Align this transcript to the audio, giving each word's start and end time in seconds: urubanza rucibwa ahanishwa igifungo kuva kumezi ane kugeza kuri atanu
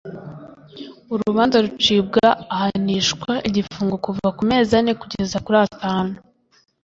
urubanza 1.13 1.57
rucibwa 1.63 2.25
ahanishwa 2.53 3.31
igifungo 3.49 3.95
kuva 4.05 4.27
kumezi 4.37 4.71
ane 4.79 4.91
kugeza 5.01 5.37
kuri 5.45 5.57
atanu 5.67 6.13